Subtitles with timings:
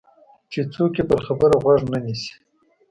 [0.51, 2.31] چې څوک یې پر خبره غوږ نه نیسي.